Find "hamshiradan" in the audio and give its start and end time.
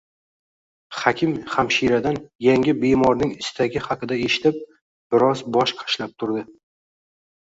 1.55-2.17